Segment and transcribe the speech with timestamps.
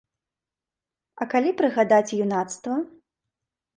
[1.21, 2.73] А калі прыгадаць юнацтва?